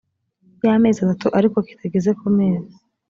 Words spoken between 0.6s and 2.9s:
y amezi atatu ariko kitageze ku mezi